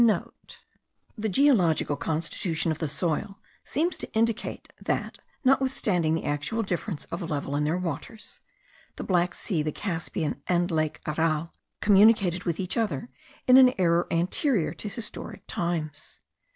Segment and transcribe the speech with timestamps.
[0.01, 7.05] *(* The geological constitution of the soil seems to indicate that, notwithstanding the actual difference
[7.11, 8.41] of level in their waters,
[8.95, 13.09] the Black Sea, the Caspian, and lake Aral, communicated with each other
[13.45, 16.19] in an era anterior to historic times.